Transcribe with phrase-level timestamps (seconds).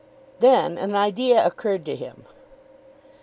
[0.39, 2.25] Then an idea occurred to him.